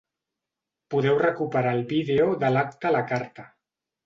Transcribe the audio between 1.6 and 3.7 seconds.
el vídeo de l’acte a la carta.